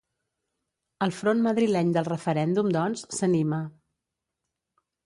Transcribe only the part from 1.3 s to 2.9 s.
madrileny del referèndum,